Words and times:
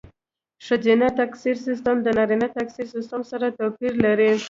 ښځینه 0.65 1.07
تکثري 1.19 1.55
سیستم 1.67 1.95
د 2.01 2.07
نارینه 2.17 2.47
تکثري 2.57 2.85
سیستم 2.95 3.21
سره 3.31 3.45
توپیر 3.57 3.93
لري. 4.05 4.31